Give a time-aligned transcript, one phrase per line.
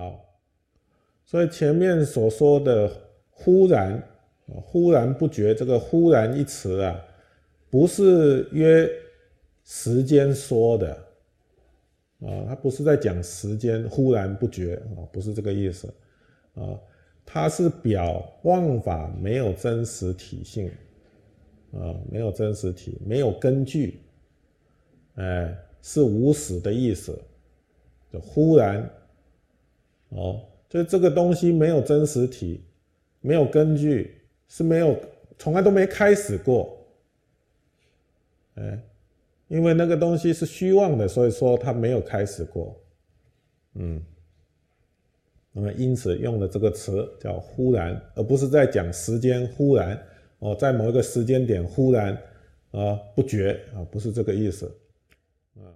[0.00, 0.24] 好。
[1.26, 2.90] 所以前面所说的
[3.30, 4.02] “忽然”，
[4.48, 6.98] 忽然不觉，这个“忽然”一词啊，
[7.68, 8.90] 不是约
[9.62, 10.92] 时间说的
[12.20, 15.92] 啊，他不是在讲时间，忽然不觉啊，不是这个意思
[16.54, 16.80] 啊，
[17.24, 20.68] 它是表妄法没有真实体性
[21.72, 24.00] 啊，没有真实体，没有根据，
[25.14, 27.16] 哎，是无始的意思，
[28.12, 28.90] 就忽然
[30.10, 30.40] 哦。
[30.68, 32.62] 就这个东西没有真实体，
[33.20, 34.96] 没有根据，是没有，
[35.36, 36.78] 从来都没开始过。
[38.54, 38.78] 哎，
[39.48, 42.80] 因为那个东西是虚妄的，所以说它没有开始过。
[43.74, 44.00] 嗯，
[45.50, 50.00] 那么因此用的这个词叫“忽然”，而不是在讲时间忽然
[50.38, 52.16] 哦，在某一个时间点忽然
[52.70, 54.66] 啊不觉啊，不是这个意思。
[55.56, 55.66] 啊